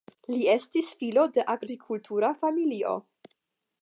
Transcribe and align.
Li 0.35 0.37
estis 0.53 0.87
filo 1.01 1.25
de 1.35 1.45
agrikultura 1.55 2.33
familio. 2.41 2.95